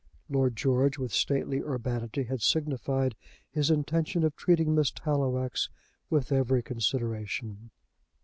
Lord 0.31 0.55
George, 0.55 0.97
with 0.97 1.11
stately 1.13 1.59
urbanity, 1.61 2.23
had 2.23 2.41
signified 2.41 3.13
his 3.51 3.69
intention 3.69 4.23
of 4.23 4.35
treating 4.35 4.73
Miss 4.73 4.89
Tallowax 4.89 5.69
with 6.09 6.31
every 6.31 6.63
consideration. 6.63 7.69